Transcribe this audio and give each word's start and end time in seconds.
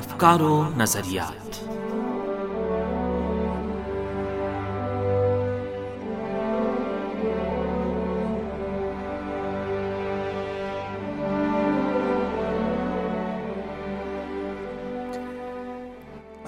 افکار 0.00 0.40
و 0.40 0.64
نظریات۔ 0.76 1.68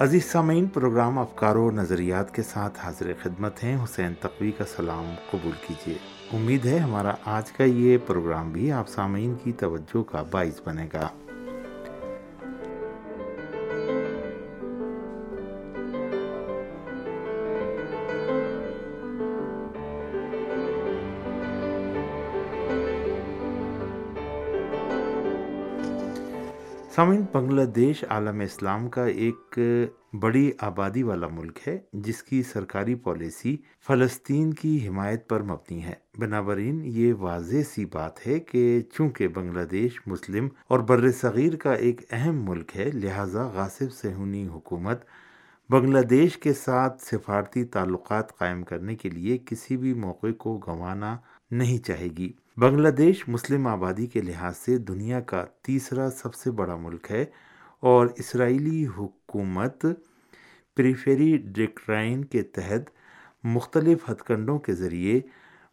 عزیز 0.01 0.25
سامعین، 0.25 0.65
پروگرام 0.65 1.17
افکار 1.17 1.55
و 1.55 1.71
نظریات 1.71 2.33
کے 2.33 2.43
ساتھ 2.43 2.79
حاضر 2.79 3.11
خدمت 3.21 3.63
ہیں۔ 3.63 3.83
حسین 3.83 4.13
تقوی 4.19 4.51
کا 4.51 4.63
سلام 4.75 5.13
قبول 5.31 5.53
کیجیے۔ 5.67 5.97
امید 6.33 6.65
ہے 6.65 6.77
ہمارا 6.77 7.11
آج 7.25 7.51
کا 7.51 7.63
یہ 7.63 7.97
پروگرام 8.07 8.51
بھی 8.51 8.71
آپ 8.71 8.89
سامعین 8.89 9.35
کی 9.43 9.51
توجہ 9.51 10.03
کا 10.11 10.23
باعث 10.31 10.61
بنے 10.65 10.87
گا۔ 10.93 11.07
سامعین، 26.95 27.21
بنگلہ 27.31 27.61
دیش 27.65 28.03
عالم 28.03 28.39
اسلام 28.39 28.89
کا 28.89 29.05
ایک 29.05 29.57
بڑی 30.13 30.51
آبادی 30.57 31.03
والا 31.03 31.27
ملک 31.27 31.59
ہے، 31.67 31.77
جس 31.93 32.21
کی 32.23 32.41
سرکاری 32.43 32.95
پالیسی 32.95 33.55
فلسطین 33.87 34.53
کی 34.53 34.87
حمایت 34.87 35.27
پر 35.29 35.41
مبنی 35.41 35.83
ہے۔ 35.83 35.93
بنابراین 36.17 36.81
یہ 36.85 37.13
واضح 37.13 37.63
سی 37.69 37.85
بات 37.85 38.27
ہے 38.27 38.39
کہ 38.39 38.81
چونکہ 38.93 39.27
بنگلہ 39.27 39.63
دیش 39.65 39.99
مسلم 40.07 40.49
اور 40.67 40.79
بر 40.79 41.11
صغیر 41.11 41.55
کا 41.55 41.73
ایک 41.73 42.01
اہم 42.11 42.43
ملک 42.45 42.75
ہے، 42.75 42.89
لہٰذا 42.93 43.47
غاصب 43.47 43.91
سہونی 43.93 44.47
حکومت 44.47 45.03
بنگلہ 45.69 46.01
دیش 46.01 46.37
کے 46.37 46.53
ساتھ 46.53 47.01
سفارتی 47.01 47.63
تعلقات 47.65 48.37
قائم 48.37 48.63
کرنے 48.63 48.95
کے 48.95 49.09
لیے 49.09 49.37
کسی 49.45 49.77
بھی 49.77 49.93
موقع 49.93 50.31
کو 50.37 50.57
گنوانا 50.57 51.17
نہیں 51.51 51.77
چاہے 51.77 52.07
گی۔ 52.17 52.31
بنگلہ 52.57 52.89
دیش 52.89 53.29
مسلم 53.29 53.67
آبادی 53.67 54.07
کے 54.07 54.21
لحاظ 54.21 54.57
سے 54.57 54.77
دنیا 54.77 55.19
کا 55.21 55.45
تیسرا 55.61 56.09
سب 56.09 56.33
سے 56.33 56.51
بڑا 56.51 56.75
ملک 56.75 57.11
ہے 57.11 57.25
اور 57.79 58.07
اسرائیلی 58.17 58.87
حکومت 58.87 59.85
پریفیری 60.75 61.37
ڈیکرائن 61.37 62.25
کے 62.25 62.41
تحت 62.41 62.81
مختلف 63.43 64.11
ہتھ 64.11 64.23
کنڈوں 64.23 64.59
کے 64.59 64.73
ذریعے 64.73 65.19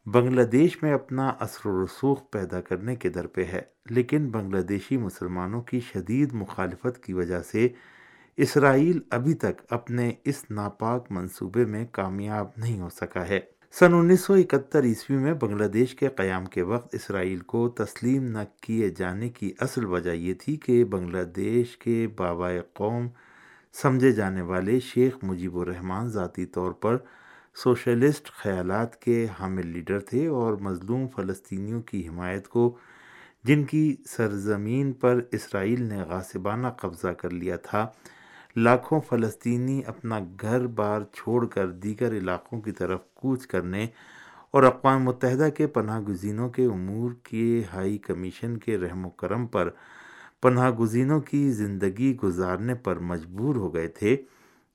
بنگلہ 0.06 0.42
دیش 0.42 0.82
میں 0.82 0.92
اپنا 0.92 1.28
اثر 1.28 1.66
و 1.66 1.84
رسوخ 1.84 2.30
پیدا 2.30 2.60
کرنے 2.60 2.96
کے 2.96 3.08
در 3.08 3.26
پہ 3.26 3.44
ہے۔ 3.44 3.62
لیکن 3.90 4.30
بنگلہ 4.30 4.60
دیشی 4.60 4.96
مسلمانوں 4.96 5.62
کی 5.62 5.80
شدید 5.80 6.32
مخالفت 6.32 7.02
کی 7.02 7.12
وجہ 7.12 7.40
سے 7.40 7.68
اسرائیل 8.36 9.00
ابھی 9.10 9.34
تک 9.34 9.62
اپنے 9.70 10.12
اس 10.24 10.44
ناپاک 10.50 11.06
منصوبے 11.10 11.64
میں 11.64 11.86
کامیاب 11.92 12.46
نہیں 12.56 12.80
ہو 12.80 12.88
سکا 12.88 13.28
ہے۔ 13.28 13.40
سن 13.74 13.94
انیس 13.94 14.20
سو 14.20 14.32
اکہتر 14.34 14.84
عیسوی 14.84 15.16
میں 15.16 15.32
بنگلہ 15.34 15.64
دیش 15.64 15.94
کے 15.94 16.08
قیام 16.08 16.46
کے 16.46 16.62
وقت 16.62 16.94
اسرائیل 16.94 17.38
کو 17.42 17.68
تسلیم 17.68 18.24
نہ 18.24 18.38
کیے 18.60 18.88
جانے 18.90 19.28
کی 19.28 19.52
اصل 19.60 19.84
وجہ 19.84 20.10
یہ 20.10 20.34
تھی 20.40 20.56
کہ 20.56 20.82
بنگلہ 20.84 21.22
دیش 21.36 21.76
کے 21.78 22.06
بابائے 22.16 22.60
قوم 22.72 23.06
سمجھے 23.74 24.12
جانے 24.12 24.42
والے 24.42 24.78
شیخ 24.80 25.16
مجیب 25.22 25.58
الرحمان 25.58 26.08
ذاتی 26.08 26.46
طور 26.46 26.72
پر 26.72 26.96
سوشلسٹ 27.56 28.30
خیالات 28.32 29.00
کے 29.02 29.26
حامل 29.40 29.66
لیڈر 29.66 30.00
تھے 30.00 30.26
اور 30.26 30.58
مظلوم 30.60 31.06
فلسطینیوں 31.08 31.82
کی 31.82 32.06
حمایت 32.08 32.48
کو 32.48 32.70
جن 33.44 33.64
کی 33.64 33.96
سرزمین 34.06 34.92
پر 34.92 35.20
اسرائیل 35.32 35.82
نے 35.82 36.02
غاسبانہ 36.08 36.68
قبضہ 36.78 37.12
کر 37.18 37.30
لیا 37.32 37.56
تھا 37.62 37.86
لاکھوں 38.56 39.00
فلسطینی 39.00 39.82
اپنا 39.86 40.18
گھر 40.40 40.66
بار 40.66 41.00
چھوڑ 41.12 41.46
کر 41.46 41.70
دیگر 41.70 42.12
علاقوں 42.12 42.60
کی 42.60 42.72
طرف 42.72 43.00
کوچ 43.14 43.46
کرنے 43.46 43.86
اور 44.50 44.62
اقوام 44.62 45.02
متحدہ 45.02 45.48
کے 45.56 45.66
پناہ 45.66 46.00
گزینوں 46.00 46.48
کے 46.48 46.64
امور 46.64 47.10
کے 47.22 47.62
ہائی 47.72 47.98
کمیشن 47.98 48.56
کے 48.56 48.78
رحم 48.78 49.06
و 49.06 49.10
کرم 49.10 49.46
پر 49.46 49.70
پناہ 50.40 50.70
گزینوں 50.70 51.20
کی 51.20 51.50
زندگی 51.50 52.16
گزارنے 52.16 52.74
پر 52.74 52.98
مجبور 52.98 53.56
ہو 53.56 53.74
گئے 53.74 53.88
تھے، 53.88 54.16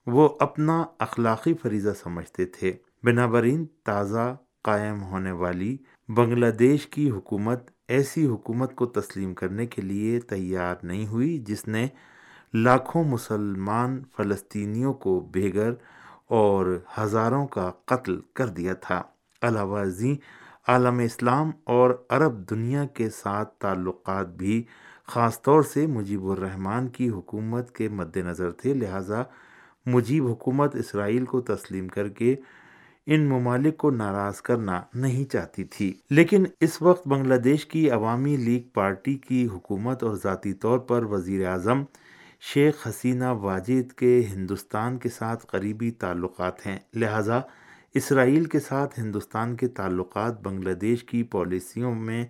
وہ 0.06 0.28
اپنا 0.40 0.84
اخلاقی 0.98 1.54
فریضہ 1.54 1.90
سمجھتے 2.02 2.44
تھے۔ 2.44 2.72
بنابراین 3.02 3.66
تازہ 3.84 4.36
قائم 4.62 5.02
ہونے 5.02 5.32
والی 5.32 5.76
بنگلہ 6.08 6.50
دیش 6.50 6.86
کی 6.86 7.10
حکومت 7.10 7.70
ایسی 7.88 8.26
حکومت 8.26 8.74
کو 8.74 8.86
تسلیم 8.86 9.34
کرنے 9.34 9.66
کے 9.66 9.82
لیے 9.82 10.20
تیار 10.20 10.74
نہیں 10.82 11.06
ہوئی 11.06 11.38
جس 11.38 11.68
نے 11.68 11.86
لاکھوں 12.64 13.04
مسلمان 13.04 14.02
فلسطینیوں 14.16 14.94
کو 14.94 15.28
بے 15.32 15.52
گھر 15.54 15.72
اور 16.28 16.78
ہزاروں 16.98 17.46
کا 17.46 17.70
قتل 17.84 18.20
کر 18.34 18.46
دیا 18.46 18.74
تھا۔ 18.74 19.02
علاوہ 19.42 19.78
ازیں، 19.78 20.14
عالم 20.68 20.98
اسلام 20.98 21.50
اور 21.64 21.90
عرب 22.10 22.50
دنیا 22.50 22.84
کے 22.84 23.10
ساتھ 23.10 23.54
تعلقات 23.58 24.28
بھی 24.28 24.64
خاص 25.06 25.42
طور 25.42 25.62
سے 25.62 25.86
مجیب 25.86 26.26
الرحمان 26.26 26.88
کی 26.88 27.08
حکومت 27.08 27.74
کے 27.74 27.88
مد 27.88 28.16
نظر 28.16 28.50
تھے، 28.50 28.74
لہٰذا 28.74 29.22
مجیب 29.86 30.26
حکومت 30.26 30.74
اسرائیل 30.74 31.24
کو 31.24 31.40
تسلیم 31.40 31.88
کر 31.88 32.08
کے 32.08 32.36
ان 33.06 33.20
ممالک 33.28 33.76
کو 33.76 33.90
ناراض 33.90 34.40
کرنا 34.40 34.82
نہیں 34.94 35.24
چاہتی 35.24 35.64
تھی۔ 35.64 35.94
لیکن 36.10 36.44
اس 36.60 36.82
وقت 36.82 37.08
بنگلہ 37.08 37.34
دیش 37.34 37.66
کی 37.66 37.90
عوامی 37.90 38.36
لیگ 38.36 38.68
پارٹی 38.74 39.14
کی 39.14 39.46
حکومت 39.46 40.02
اور 40.02 40.14
ذاتی 40.14 40.52
طور 40.52 40.78
پر 40.78 41.04
وزیر 41.04 41.46
اعظم 41.46 41.84
شیخ 42.54 42.86
حسینہ 42.86 43.24
واجد 43.24 43.92
کے 43.92 44.22
ہندوستان 44.32 44.98
کے 44.98 45.08
ساتھ 45.08 45.46
قریبی 45.46 45.90
تعلقات 45.90 46.66
ہیں۔ 46.66 46.78
لہٰذا، 46.94 47.40
اسرائیل 47.94 48.44
کے 48.44 48.60
ساتھ 48.60 49.00
ہندوستان 49.00 49.56
کے 49.56 49.68
تعلقات 49.68 50.42
بنگلہ 50.42 50.72
دیش 50.72 51.04
کی 51.04 51.22
پالیسیوں 51.22 51.94
میں 51.94 52.26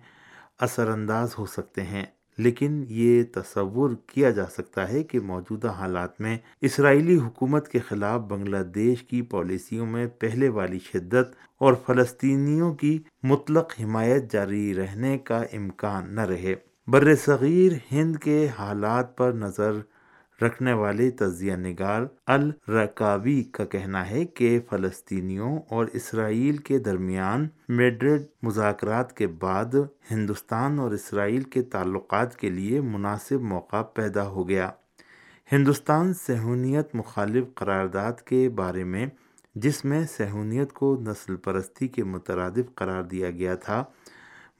اثر 0.59 0.87
انداز 0.87 1.29
ہو 1.37 1.45
سکتے 1.45 1.81
ہیں۔ 1.81 2.05
لیکن 2.37 2.85
یہ 2.89 3.23
تصور 3.33 3.89
کیا 4.07 4.29
جا 4.29 4.45
سکتا 4.45 4.89
ہے 4.89 5.03
کہ 5.03 5.19
موجودہ 5.19 5.67
حالات 5.67 6.21
میں 6.21 6.37
اسرائیلی 6.61 7.17
حکومت 7.17 7.67
کے 7.67 7.79
خلاف 7.79 8.21
بنگلہ 8.21 8.63
دیش 8.63 9.03
کی 9.03 9.21
پالیسیوں 9.21 9.85
میں 9.85 10.07
پہلے 10.07 10.49
والی 10.49 10.79
شدت 10.79 11.35
اور 11.57 11.73
فلسطینیوں 11.85 12.75
کی 12.75 12.99
مطلق 13.23 13.73
حمایت 13.83 14.31
جاری 14.31 14.75
رہنے 14.75 15.17
کا 15.17 15.37
امکان 15.37 16.15
نہ 16.15 16.21
رہے۔ 16.21 16.55
بر 16.87 17.15
صغیر 17.15 17.71
ہند 17.91 18.15
کے 18.15 18.47
حالات 18.59 19.17
پر 19.17 19.31
نظر 19.31 19.71
رکھنے 20.41 20.73
والے 20.73 21.11
تجزیہ 21.11 21.53
نگار 21.53 22.01
الرکاوی 22.25 23.43
کا 23.43 23.65
کہنا 23.65 24.09
ہے 24.09 24.25
کہ 24.25 24.59
فلسطینیوں 24.69 25.59
اور 25.69 25.85
اسرائیل 25.93 26.57
کے 26.57 26.79
درمیان 26.79 27.47
میڈرڈ 27.69 28.21
مذاکرات 28.43 29.17
کے 29.17 29.27
بعد 29.27 29.75
ہندوستان 30.11 30.79
اور 30.79 30.91
اسرائیل 30.91 31.41
کے 31.43 31.61
تعلقات 31.61 32.35
کے 32.35 32.49
لیے 32.49 32.81
مناسب 32.81 33.41
موقع 33.41 33.81
پیدا 33.81 34.27
ہو 34.27 34.49
گیا۔ 34.49 34.71
ہندوستان 35.51 36.13
سہونیت 36.13 36.95
مخالف 36.95 37.43
قرارداد 37.55 38.13
کے 38.13 38.49
بارے 38.49 38.83
میں، 38.83 39.07
جس 39.55 39.85
میں 39.85 40.03
سہونیت 40.17 40.73
کو 40.73 40.97
نسل 41.01 41.35
پرستی 41.35 41.87
کے 41.87 42.03
مترادف 42.03 42.75
قرار 42.75 43.03
دیا 43.03 43.31
گیا 43.31 43.55
تھا، 43.55 43.83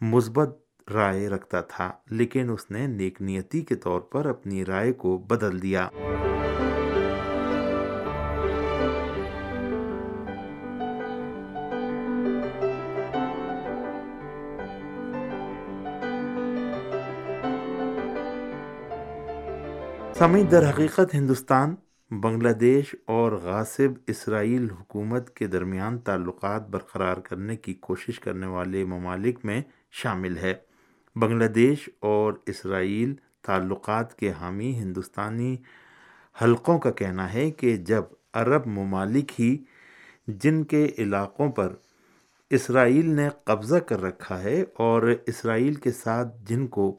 مثبت 0.01 0.57
رائے 0.93 1.29
رکھتا 1.29 1.61
تھا، 1.61 1.91
لیکن 2.11 2.49
اس 2.49 2.71
نے 2.71 2.87
نیک 2.87 3.21
نیتی 3.21 3.61
کے 3.61 3.75
طور 3.75 4.01
پر 4.01 4.25
اپنی 4.25 4.65
رائے 4.65 4.93
کو 4.93 5.17
بدل 5.17 5.61
دیا۔ 5.61 5.89
سمی 20.13 20.43
در 20.43 20.69
حقیقت 20.69 21.13
ہندوستان، 21.13 21.75
بنگلہ 22.11 22.51
دیش 22.51 22.95
اور 23.05 23.31
غاصب 23.31 23.89
اسرائیل 24.07 24.69
حکومت 24.71 25.35
کے 25.35 25.47
درمیان 25.47 25.99
تعلقات 25.99 26.67
برقرار 26.67 27.17
کرنے 27.17 27.55
کی 27.55 27.73
کوشش 27.73 28.19
کرنے 28.19 28.47
والے 28.47 28.85
ممالک 28.85 29.39
میں 29.43 29.61
شامل 29.91 30.37
ہے۔ 30.37 30.66
بنگلہ 31.19 31.45
دیش 31.45 31.89
اور 31.99 32.33
اسرائیل 32.45 33.13
تعلقات 33.41 34.17
کے 34.17 34.31
حامی 34.31 34.71
ہندوستانی 34.71 35.55
حلقوں 36.41 36.79
کا 36.79 36.91
کہنا 36.91 37.33
ہے 37.33 37.51
کہ 37.51 37.77
جب 37.77 38.03
عرب 38.33 38.67
ممالک 38.67 39.31
ہی 39.41 39.57
جن 40.27 40.63
کے 40.63 40.89
علاقوں 40.97 41.51
پر 41.51 41.73
اسرائیل 42.49 43.09
نے 43.09 43.29
قبضہ 43.43 43.75
کر 43.75 44.01
رکھا 44.01 44.41
ہے 44.43 44.63
اور 44.77 45.01
اسرائیل 45.25 45.73
کے 45.73 45.91
ساتھ 45.91 46.35
جن 46.45 46.67
کو 46.67 46.95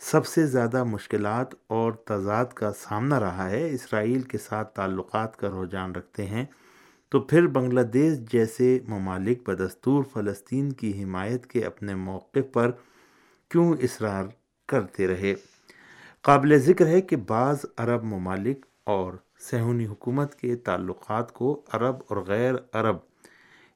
سب 0.00 0.26
سے 0.26 0.46
زیادہ 0.46 0.84
مشکلات 0.84 1.54
اور 1.66 1.92
تضاد 1.92 2.44
کا 2.44 2.72
سامنا 2.72 3.20
رہا 3.20 3.50
ہے، 3.50 3.70
اسرائیل 3.70 4.22
کے 4.22 4.38
ساتھ 4.38 4.74
تعلقات 4.74 5.36
کا 5.36 5.48
رجحان 5.48 5.94
رکھتے 5.94 6.26
ہیں، 6.26 6.44
تو 7.10 7.20
پھر 7.20 7.46
بنگلہ 7.46 7.80
دیش 7.80 8.18
جیسے 8.32 8.78
ممالک 8.88 9.48
بدستور 9.48 10.04
فلسطین 10.12 10.72
کی 10.72 11.02
حمایت 11.02 11.46
کے 11.46 11.64
اپنے 11.64 11.94
موقع 11.94 12.38
پر 12.52 12.70
کیوں 13.52 13.74
اصرار 13.82 14.24
کرتے 14.68 15.06
رہے؟ 15.06 15.34
قابل 16.22 16.58
ذکر 16.58 16.86
ہے 16.86 17.00
کہ 17.00 17.16
بعض 17.16 17.64
عرب 17.76 18.02
ممالک 18.02 18.66
اور 18.84 19.12
سہونی 19.40 19.86
حکومت 19.86 20.34
کے 20.34 20.56
تعلقات 20.56 21.32
کو 21.32 21.62
عرب 21.72 21.96
اور 22.08 22.16
غیر 22.16 22.54
عرب 22.72 22.96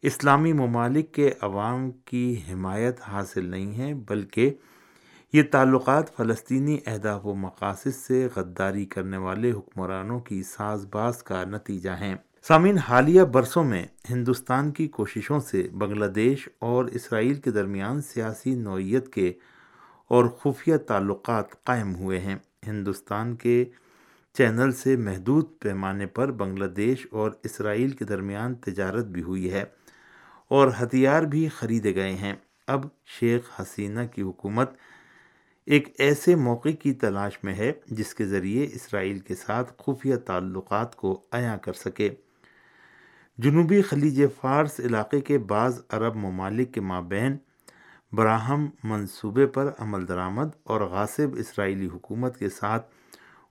اسلامی 0.03 0.53
ممالک 0.53 1.13
کے 1.13 1.33
عوام 1.41 1.91
کی 1.91 2.41
حمایت 2.53 3.01
حاصل 3.01 3.45
نہیں 3.45 3.79
ہے، 3.79 3.95
بلکہ 3.95 4.55
یہ 5.33 5.43
تعلقات 5.51 6.17
فلسطینی 6.17 6.79
اہداف 6.87 7.27
و 7.27 7.35
مقاصد 7.35 7.95
سے 7.95 8.29
غداری 8.37 8.85
کرنے 8.85 9.17
والے 9.17 9.53
حکمرانوں 9.53 10.21
کی 10.21 10.43
ساز 10.43 10.87
باز 10.93 11.23
کا 11.23 11.45
نتیجہ 11.45 11.91
ہیں۔ 11.91 12.15
سامعین، 12.43 12.79
حالیہ 12.79 13.23
برسوں 13.23 13.65
میں 13.65 13.87
ہندوستان 14.11 14.71
کی 14.71 14.89
کوششوں 14.89 15.41
سے 15.41 15.69
بنگلہ 15.73 16.07
دیش 16.07 16.49
اور 16.59 16.85
اسرائیل 16.85 17.35
کے 17.35 17.51
درمیان 17.51 18.03
سیاسی 18.03 18.55
نوعیت 18.55 19.13
کے 19.13 19.33
اور 20.09 20.25
خفیہ 20.25 20.77
تعلقات 20.77 21.65
قائم 21.65 21.95
ہوئے 21.95 22.21
ہیں۔ 22.21 22.37
ہندوستان 22.67 23.37
کے 23.37 23.65
چینل 24.35 24.73
سے 24.73 24.97
محدود 24.97 25.45
پیمانے 25.59 26.07
پر 26.07 26.31
بنگلہ 26.31 26.65
دیش 26.65 27.07
اور 27.11 27.31
اسرائیل 27.43 27.91
کے 27.91 28.05
درمیان 28.05 28.55
تجارت 28.55 29.05
بھی 29.05 29.23
ہوئی 29.23 29.53
ہے 29.53 29.65
اور 30.49 30.69
ہتھیار 30.83 31.23
بھی 31.23 31.49
خریدے 31.49 31.95
گئے 31.95 32.13
ہیں۔ 32.13 32.35
اب 32.67 32.87
شیخ 33.07 33.61
حسینہ 33.61 34.01
کی 34.15 34.23
حکومت 34.23 34.71
ایک 35.65 35.95
ایسے 35.99 36.35
موقع 36.35 36.69
کی 36.69 36.93
تلاش 36.93 37.39
میں 37.45 37.55
ہے 37.55 37.73
جس 37.87 38.15
کے 38.15 38.27
ذریعے 38.27 38.69
اسرائیل 38.73 39.19
کے 39.19 39.35
ساتھ 39.35 39.73
خفیہ 39.79 40.17
تعلقات 40.17 40.97
کو 40.97 41.21
عیاں 41.33 41.57
کر 41.57 41.73
سکے۔ 41.73 42.11
جنوبی 43.39 43.83
خلیج 43.83 44.23
فارس 44.41 44.81
علاقے 44.81 45.21
کے 45.21 45.39
بعض 45.39 45.81
عرب 45.89 46.17
ممالک 46.17 46.75
کے 46.75 46.81
مابین 46.81 47.37
براہم 48.13 48.67
منصوبے 48.85 49.47
پر 49.47 49.71
عمل 49.79 50.09
درآمد 50.09 50.49
اور 50.63 50.81
غاصب 50.81 51.35
اسرائیلی 51.39 51.87
حکومت 51.87 52.39
کے 52.39 52.49
ساتھ 52.49 52.87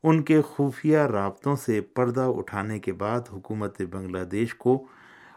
ان 0.03 0.21
کے 0.23 0.41
خفیہ 0.41 0.97
رابطوں 0.97 1.55
سے 1.55 1.81
پردہ 1.81 2.21
اٹھانے 2.21 2.79
کے 2.79 2.93
بعد 2.93 3.19
حکومت 3.33 3.81
بنگلہ 3.81 4.23
دیش 4.23 4.55
کو 4.55 4.87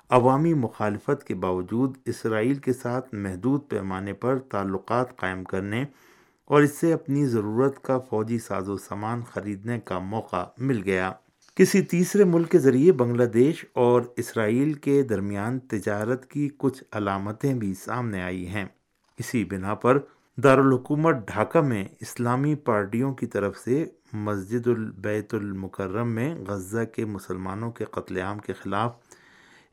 عوامی 0.08 0.54
مخالفت 0.54 1.24
کے 1.24 1.34
باوجود 1.34 1.96
اسرائیل 2.04 2.54
کے 2.54 2.72
ساتھ 2.72 3.14
محدود 3.14 3.60
پیمانے 3.68 4.12
پر 4.12 4.38
تعلقات 4.38 5.16
قائم 5.16 5.44
کرنے 5.44 5.84
اور 6.44 6.62
اس 6.62 6.78
سے 6.78 6.92
اپنی 6.92 7.26
ضرورت 7.26 7.82
کا 7.82 7.98
فوجی 7.98 8.38
ساز 8.38 8.68
و 8.68 8.76
سامان 8.76 9.22
خریدنے 9.22 9.80
کا 9.80 9.98
موقع 9.98 10.44
مل 10.58 10.82
گیا۔ 10.84 11.12
کسی 11.54 11.82
تیسرے 11.82 12.24
ملک 12.24 12.50
کے 12.50 12.58
ذریعے 12.58 12.92
بنگلہ 12.92 13.24
دیش 13.24 13.64
اور 13.72 14.02
اسرائیل 14.16 14.72
کے 14.72 15.02
درمیان 15.02 15.58
تجارت 15.58 16.30
کی 16.30 16.50
کچھ 16.58 16.84
علامتیں 16.92 17.54
بھی 17.54 17.74
سامنے 17.74 18.22
آئی 18.22 18.46
ہیں۔ 18.48 18.64
اسی 19.18 19.44
بنا 19.44 19.74
پر 19.74 19.98
دارالحکومت 20.36 21.14
ڈھاکہ 21.14 21.60
میں 21.60 21.84
اسلامی 22.00 22.54
پارٹیوں 22.54 23.14
کی 23.14 23.26
طرف 23.26 23.58
سے 23.58 23.84
مسجد 24.12 24.66
البیت 24.66 25.34
المکرم 25.34 26.08
میں 26.08 26.34
غزہ 26.34 26.84
کے 26.84 27.04
مسلمانوں 27.04 27.70
کے 27.72 27.84
قتل 27.84 28.16
عام 28.16 28.38
کے 28.38 28.52
خلاف 28.52 28.96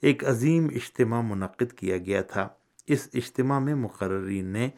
ایک 0.02 0.26
عظیم 0.26 0.68
اجتماع 0.76 1.22
منعقد 1.22 1.74
کیا 1.74 1.98
گیا 1.98 2.22
تھا۔ 2.22 2.48
اس 2.88 3.08
اجتماع 3.14 3.60
میں 3.60 3.76
مقررین 3.76 4.46
نے 4.46 4.70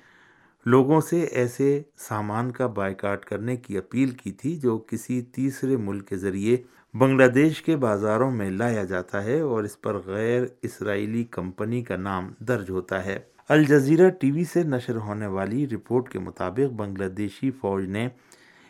لوگوں 0.66 1.02
سے 1.02 1.22
ایسے 1.22 1.81
سامان 1.98 2.52
کا 2.52 2.68
بائیکاٹ 2.68 3.25
کرنے 3.25 3.58
کی 3.58 3.78
اپیل 3.78 4.10
کی 4.10 4.31
تھی 4.31 4.56
جو 4.56 4.78
کسی 4.78 5.22
تیسرے 5.22 5.78
ملک 5.78 6.08
کے 6.08 6.18
ذریعے 6.18 6.58
بنگلہ 6.94 7.28
دیش 7.28 7.62
کے 7.62 7.75
بازاروں 7.75 8.31
میں 8.31 8.50
لایا 8.50 8.84
جاتا 8.84 9.24
ہے 9.24 9.40
اور 9.40 9.64
اس 9.64 9.81
پر 9.81 9.98
غیر 10.06 10.44
اسرائیلی 10.62 11.24
کمپنی 11.24 11.84
کا 11.84 11.96
نام 11.96 12.34
درج 12.40 12.69
ہوتا 12.69 13.06
ہے۔ 13.06 13.19
الجزیرہ 13.50 14.10
ٹی 14.10 14.32
وی 14.32 14.44
سے 14.44 14.64
نشر 14.64 14.96
ہونے 14.96 15.28
والی 15.28 15.68
رپورٹ 15.68 16.10
کے 16.10 16.20
مطابق 16.20 16.74
بنگلہ 16.74 17.06
دیشی 17.06 17.52
فوج 17.52 17.86
نے 17.86 18.10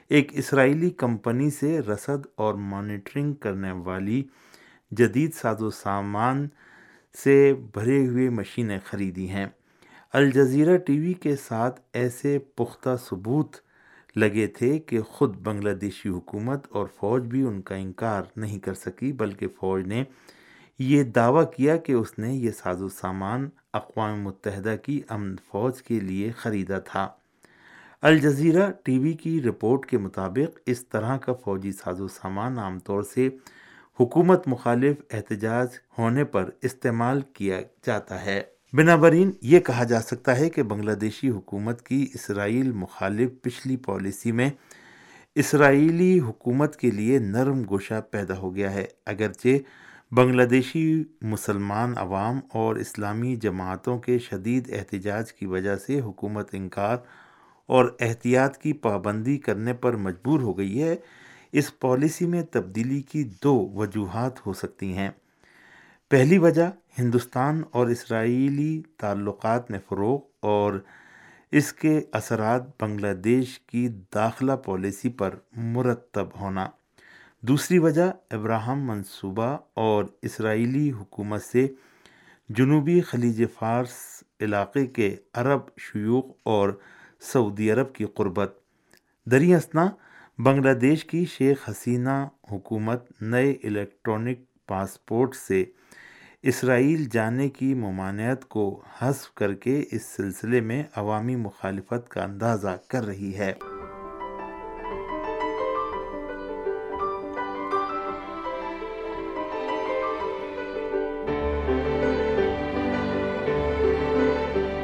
ایک 0.07 0.31
اسرائیلی 0.33 0.89
کمپنی 0.89 1.49
سے 1.49 1.79
رسد 1.79 2.27
اور 2.35 2.53
مانیٹرنگ 2.53 3.33
کرنے 3.33 3.71
والی 3.71 4.23
جدید 4.91 5.33
ساز 5.33 5.61
و 5.61 5.69
سامان 5.69 6.47
سے 7.23 7.53
بھرے 7.73 8.07
ہوئے 8.07 8.29
مشینیں 8.29 8.79
خریدی 8.85 9.29
ہیں۔ 9.29 9.45
الجزیرہ 10.13 10.77
ٹی 10.77 10.99
وی 10.99 11.13
کے 11.13 11.35
ساتھ 11.35 11.81
ایسے 11.93 12.39
پختہ 12.39 12.95
ثبوت 13.09 13.55
لگے 14.15 14.47
تھے 14.47 14.79
کہ 14.79 15.01
خود 15.01 15.35
بنگلہ 15.35 15.73
دیشی 15.73 16.09
حکومت 16.09 16.67
اور 16.69 16.87
فوج 16.95 17.23
بھی 17.23 17.41
ان 17.41 17.61
کا 17.61 17.75
انکار 17.75 18.23
نہیں 18.35 18.59
کر 18.59 18.73
سکی، 18.73 19.11
بلکہ 19.11 19.47
فوج 19.47 19.87
نے 19.87 20.03
یہ 20.79 21.03
دعویٰ 21.03 21.43
کیا 21.55 21.77
کہ 21.77 21.91
اس 21.91 22.19
نے 22.19 22.33
یہ 22.33 22.51
ساز 22.51 22.81
و 22.81 22.89
سامان 22.89 23.49
اقوام 23.73 24.21
متحدہ 24.21 24.75
کی 24.83 25.01
امن 25.09 25.35
فوج 25.51 25.81
کے 25.81 25.99
لیے 25.99 26.31
خریدا 26.31 26.79
تھا۔ 26.79 27.09
الجزیرہ 28.01 28.71
ٹی 28.83 28.99
وی 28.99 29.13
کی 29.13 29.41
رپورٹ 29.41 29.85
کے 29.85 29.97
مطابق 29.97 30.59
اس 30.65 30.87
طرح 30.87 31.17
کا 31.17 31.33
فوجی 31.33 31.71
ساز 31.71 32.01
و 32.01 32.07
سامان 32.07 32.59
عام 32.59 32.79
طور 32.79 33.03
سے 33.03 33.29
حکومت 33.99 34.47
مخالف 34.47 34.97
احتجاج 35.11 35.67
ہونے 35.97 36.23
پر 36.23 36.49
استعمال 36.61 37.21
کیا 37.33 37.61
جاتا 37.85 38.25
ہے۔ 38.25 38.41
بنا 38.73 38.95
برین 38.95 39.31
یہ 39.41 39.59
کہا 39.59 39.83
جا 39.83 40.01
سکتا 40.01 40.37
ہے 40.37 40.49
کہ 40.49 40.63
بنگلہ 40.63 40.91
دیشی 40.91 41.29
حکومت 41.29 41.81
کی 41.81 42.07
اسرائیل 42.13 42.71
مخالف 42.71 43.29
پچھلی 43.41 43.77
پالیسی 43.77 44.31
میں 44.31 44.49
اسرائیلی 45.35 46.19
حکومت 46.19 46.75
کے 46.75 46.91
لیے 46.91 47.19
نرم 47.19 47.63
گوشہ 47.69 48.01
پیدا 48.11 48.37
ہو 48.37 48.55
گیا 48.55 48.73
ہے، 48.73 48.85
اگرچہ 49.05 49.47
بنگلہ 50.11 50.43
دیشی 50.43 51.03
مسلمان 51.21 51.93
عوام 51.97 52.39
اور 52.53 52.75
اسلامی 52.75 53.35
جماعتوں 53.35 53.99
کے 53.99 54.19
شدید 54.19 54.69
احتجاج 54.73 55.33
کی 55.33 55.45
وجہ 55.45 55.75
سے 55.75 55.99
حکومت 55.99 56.49
انکار 56.51 56.97
اور 57.65 57.95
احتیاط 57.99 58.57
کی 58.57 58.73
پابندی 58.73 59.37
کرنے 59.37 59.73
پر 59.73 59.95
مجبور 59.95 60.39
ہو 60.39 60.57
گئی 60.57 60.83
ہے۔ 60.83 60.95
اس 61.51 61.79
پالیسی 61.79 62.25
میں 62.25 62.43
تبدیلی 62.51 63.01
کی 63.01 63.23
دو 63.43 63.69
وجوہات 63.73 64.47
ہو 64.47 64.53
سکتی 64.53 64.93
ہیں۔ 64.93 65.09
پہلی 66.09 66.37
وجہ، 66.37 66.71
ہندوستان 66.99 67.61
اور 67.71 67.87
اسرائیلی 67.87 68.81
تعلقات 68.97 69.71
میں 69.71 69.79
فروغ 69.89 70.21
اور 70.39 70.73
اس 71.51 71.73
کے 71.73 72.01
اثرات 72.11 72.83
بنگلہ 72.83 73.13
دیش 73.13 73.59
کی 73.59 73.89
داخلہ 74.15 74.51
پالیسی 74.51 75.09
پر 75.09 75.35
مرتب 75.55 76.27
ہونا۔ 76.39 76.69
دوسری 77.41 77.79
وجہ 77.79 78.11
ابراہم 78.31 78.79
منصوبہ 78.87 79.57
اور 79.73 80.05
اسرائیلی 80.21 80.91
حکومت 80.91 81.43
سے 81.43 81.67
جنوبی 82.49 83.01
خلیج 83.01 83.43
فارس 83.59 84.23
علاقے 84.39 84.85
کے 84.85 85.15
عرب 85.33 85.59
شیوخ 85.77 86.25
اور 86.43 86.69
سعودی 87.19 87.71
عرب 87.71 87.93
کی 87.93 88.05
قربت۔ 88.05 88.59
دری 89.25 89.55
اسنا، 89.55 89.89
بنگلہ 90.39 90.73
دیش 90.73 91.05
کی 91.05 91.25
شیخ 91.25 91.69
حسینہ 91.69 92.27
حکومت 92.51 93.21
نئے 93.21 93.51
الیکٹرانک 93.51 94.39
پاسپورٹ 94.67 95.35
سے 95.35 95.65
اسرائیل 96.41 97.05
جانے 97.11 97.49
کی 97.49 97.73
ممانعت 97.73 98.45
کو 98.45 98.81
حذف 98.99 99.33
کر 99.33 99.53
کے 99.53 99.83
اس 99.91 100.05
سلسلے 100.05 100.61
میں 100.61 100.83
عوامی 100.95 101.35
مخالفت 101.35 102.09
کا 102.09 102.23
اندازہ 102.23 102.77
کر 102.87 103.05
رہی 103.05 103.35
ہے۔ 103.37 103.53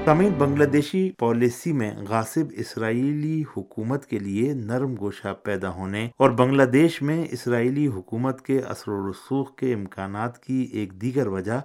تمام 0.06 0.30
بنگلہ 0.38 0.64
دیشی 0.64 1.12
پالیسی 1.12 1.74
میں 1.74 1.92
غاصب 2.10 2.44
اسرائیلی 2.52 3.44
حکومت 3.58 4.06
کے 4.06 4.20
لیے 4.20 4.54
نرم 4.54 4.96
گوشہ 5.00 5.34
پیدا 5.44 5.70
ہونے 5.70 6.10
اور 6.18 6.30
بنگلہ 6.30 6.64
دیش 6.64 7.02
میں 7.02 7.26
اسرائیلی 7.32 7.88
حکومت 7.88 8.42
کے 8.42 8.60
اثر 8.60 8.92
و 8.92 9.12
رسوخ 9.12 9.56
کے 9.56 9.74
امکانات 9.74 10.44
کی 10.44 10.70
ایک 10.74 11.02
دیگر 11.02 11.28
وجہ 11.28 11.62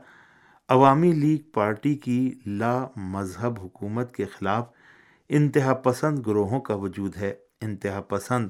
عوامی 0.69 1.13
لیگ 1.13 1.39
پارٹی 1.53 1.95
کی 1.95 2.35
لا 2.47 2.87
مذہب 2.97 3.55
حکومت 3.63 4.15
کے 4.15 4.25
خلاف 4.25 4.65
انتہا 5.29 5.75
پسند 5.75 6.19
گروہوں 6.27 6.61
کا 6.61 6.75
وجود 6.75 7.17
ہے۔ 7.17 7.35
انتہا 7.61 8.01
پسند 8.01 8.49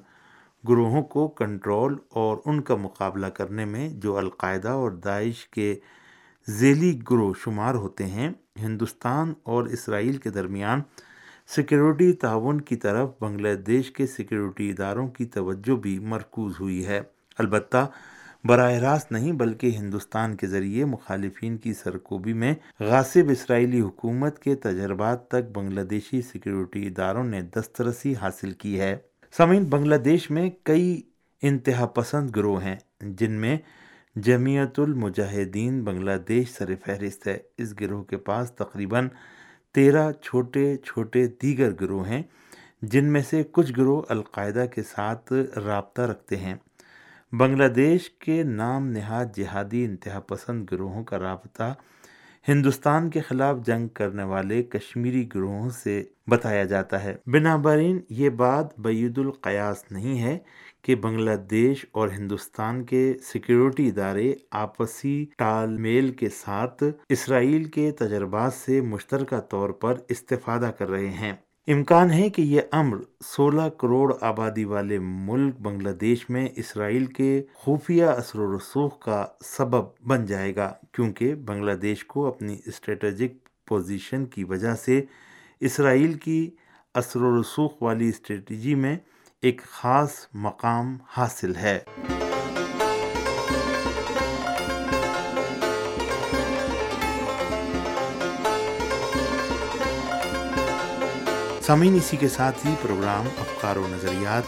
گروہوں 0.69 1.03
کو 1.03 1.29
کنٹرول 1.29 1.97
اور 2.11 2.37
ان 2.47 2.61
کا 2.61 2.75
مقابلہ 2.77 3.27
کرنے 3.27 3.65
میں 3.65 3.89
جو 3.89 4.17
القاعدہ 4.17 4.69
اور 4.69 4.91
داعش 4.91 5.49
کے 5.49 5.77
ذیلی 6.51 6.99
گروہ 7.11 7.35
شمار 7.45 7.75
ہوتے 7.75 8.07
ہیں۔ 8.07 8.31
ہندوستان 8.63 9.35
اور 9.43 9.67
اسرائیل 9.67 10.17
کے 10.17 10.31
درمیان 10.31 10.81
سیکیورٹی 11.47 12.13
تعاون 12.13 12.61
کی 12.61 12.77
طرف 12.77 13.11
بنگلہ 13.21 13.55
دیش 13.55 13.91
کے 13.91 14.07
سیکیورٹی 14.07 14.71
اداروں 14.71 15.09
کی 15.09 15.25
توجہ 15.25 15.77
بھی 15.77 15.99
مرکوز 15.99 16.53
ہوئی 16.61 16.87
ہے۔ 16.87 17.01
البتہ 17.39 17.91
براہ 18.45 18.73
راست 18.73 19.13
نہیں، 19.13 19.33
بلکہ 19.33 19.67
ہندوستان 19.67 20.37
کے 20.37 20.47
ذریعے 20.47 20.85
مخالفین 20.85 21.57
کی 21.57 21.75
سرکوبی 21.75 22.33
میں 22.33 22.55
غاصب 22.81 23.31
اسرائیلی 23.31 23.81
حکومت 23.81 24.39
کے 24.39 24.55
تجربات 24.55 25.29
تک 25.29 25.57
بنگلہ 25.57 25.81
دیشی 25.81 26.23
سیکیورٹی 26.23 26.87
اداروں 26.87 27.25
نے 27.25 27.43
دسترسی 27.43 28.15
حاصل 28.15 28.53
کی 28.53 28.81
ہے۔ 28.81 28.97
سمعین 29.37 29.65
بنگلہ 29.65 29.95
دیش 29.95 30.31
میں 30.31 30.51
کئی 30.63 31.01
انتہا 31.43 31.87
پسند 31.87 32.31
گروہ 32.37 32.63
ہیں، 32.63 32.77
جن 33.01 33.33
میں 33.33 33.59
جمعیت 34.25 34.79
المجاہدین 34.79 35.85
بنگلہ 35.85 36.11
دیش 36.29 36.51
سر 36.51 36.75
فہرست 36.85 37.27
ہے۔ 37.27 37.39
اس 37.59 37.75
گروہ 37.81 38.03
کے 38.03 38.17
پاس 38.17 38.53
تقریباً 38.53 39.09
تیرہ 39.75 40.13
چھوٹے 40.13 40.77
چھوٹے 40.77 41.27
دیگر 41.43 41.71
گروہ 41.81 42.09
ہیں، 42.09 42.23
جن 42.83 43.05
میں 43.13 43.21
سے 43.31 43.43
کچھ 43.53 43.73
گروہ 43.77 44.03
القاعدہ 44.09 44.65
کے 44.75 44.83
ساتھ 44.83 45.33
رابطہ 45.57 46.03
رکھتے 46.03 46.37
ہیں۔ 46.37 46.55
بنگلہ 47.33 47.69
دیش 47.69 48.11
کے 48.11 48.43
نام 48.43 48.87
نہاد 48.87 49.27
جہادی 49.37 49.85
انتہا 49.85 50.21
پسند 50.21 50.67
گروہوں 50.73 51.05
کا 51.05 51.19
رابطہ 51.19 51.75
ہندوستان 52.49 53.11
کے 53.11 53.21
خلاف 53.21 53.57
جنگ 53.67 53.89
کرنے 53.89 54.23
والے 54.23 54.63
کشمیری 54.63 55.29
گروہوں 55.35 55.71
سے 55.71 56.05
بتایا 56.27 56.65
جاتا 56.65 57.05
ہے۔ 57.05 57.17
بنا 57.27 57.57
برین، 57.57 58.01
یہ 58.11 58.29
بات 58.29 58.79
بعید 58.79 59.19
القیاس 59.19 59.85
نہیں 59.91 60.23
ہے 60.23 60.39
کہ 60.83 60.95
بنگلہ 60.95 61.37
دیش 61.51 61.87
اور 61.93 62.09
ہندوستان 62.09 62.85
کے 62.85 63.15
سیکیورٹی 63.23 63.89
ادارے 63.89 64.35
آپسی 64.51 65.27
ٹال 65.39 65.77
میل 65.77 66.13
کے 66.13 66.29
ساتھ 66.29 66.83
اسرائیل 67.09 67.65
کے 67.65 67.91
تجربات 67.91 68.55
سے 68.55 68.81
مشترکہ 68.81 69.41
طور 69.41 69.71
پر 69.71 69.95
استفادہ 70.09 70.71
کر 70.79 70.89
رہے 70.89 71.09
ہیں۔ 71.09 71.33
امکان 71.73 72.11
ہے 72.11 72.29
کہ 72.31 72.43
یہ 72.43 72.61
امر 72.73 72.97
سولہ 73.25 73.69
کروڑ 73.79 74.13
آبادی 74.21 74.65
والے 74.65 74.99
ملک 74.99 75.61
بنگلہ 75.61 75.91
دیش 75.91 76.31
میں 76.31 76.49
اسرائیل 76.57 77.07
کے 77.07 77.43
خفیہ 77.65 78.05
اثر 78.05 78.39
و 78.39 78.57
رسوخ 78.57 78.99
کا 78.99 79.27
سبب 79.45 79.85
بن 80.07 80.27
جائے 80.27 80.57
گا، 80.57 80.73
کیونکہ 80.93 81.35
بنگلہ 81.35 81.73
دیش 81.73 82.05
کو 82.05 82.27
اپنی 82.27 82.57
اسٹریٹجک 82.67 83.33
پوزیشن 83.67 84.25
کی 84.27 84.45
وجہ 84.45 84.75
سے 84.75 85.01
اسرائیل 85.61 86.13
کی 86.13 86.51
اثر 86.95 87.23
و 87.23 87.41
رسوخ 87.41 87.83
والی 87.83 88.09
اسٹریٹجی 88.09 88.75
میں 88.75 88.97
ایک 89.43 89.63
خاص 89.63 90.15
مقام 90.35 90.97
حاصل 91.09 91.57
ہے۔ 91.57 91.79
سامعین، 101.69 101.95
اسی 101.95 102.17
کے 102.17 102.29
ساتھ 102.29 102.67
ہی 102.67 102.75
پروگرام 102.83 103.29
افکار 103.39 103.77
و 103.77 103.87
نظریات 103.89 104.43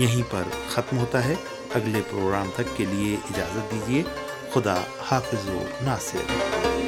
یہیں 0.00 0.22
پر 0.30 0.42
ختم 0.70 0.98
ہوتا 0.98 1.24
ہے۔ 1.24 1.34
اگلے 1.74 2.00
پروگرام 2.10 2.50
تک 2.56 2.76
کے 2.76 2.84
لیے 2.84 3.16
اجازت 3.16 3.72
دیجیے 3.72 4.02
خدا 4.52 4.82
حافظ 5.06 5.48
و 5.48 5.62
ناصر۔ 5.82 6.81